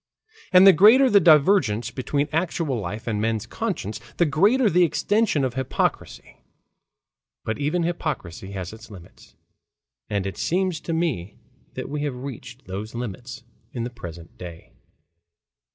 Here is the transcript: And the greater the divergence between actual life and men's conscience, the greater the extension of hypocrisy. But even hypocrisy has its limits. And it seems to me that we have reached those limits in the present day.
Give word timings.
And 0.51 0.65
the 0.65 0.73
greater 0.73 1.11
the 1.11 1.19
divergence 1.19 1.91
between 1.91 2.27
actual 2.33 2.79
life 2.79 3.05
and 3.05 3.21
men's 3.21 3.45
conscience, 3.45 3.99
the 4.17 4.25
greater 4.25 4.67
the 4.67 4.81
extension 4.83 5.43
of 5.43 5.53
hypocrisy. 5.53 6.37
But 7.45 7.59
even 7.59 7.83
hypocrisy 7.83 8.53
has 8.53 8.73
its 8.73 8.89
limits. 8.89 9.35
And 10.09 10.25
it 10.25 10.37
seems 10.39 10.79
to 10.79 10.93
me 10.93 11.37
that 11.75 11.87
we 11.87 12.01
have 12.01 12.15
reached 12.15 12.65
those 12.65 12.95
limits 12.95 13.43
in 13.73 13.83
the 13.83 13.91
present 13.91 14.39
day. 14.39 14.73